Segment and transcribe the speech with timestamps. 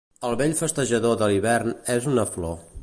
[0.29, 2.61] El vell festejador de l'hivern és una flor.